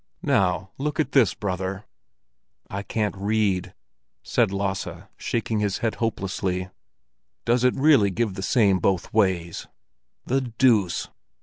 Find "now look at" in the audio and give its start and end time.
0.23-1.11